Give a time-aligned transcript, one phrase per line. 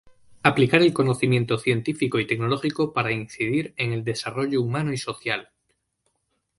[0.41, 5.49] Aplicar el conocimiento científico y tecnológico para incidir en el desarrollo humano y social.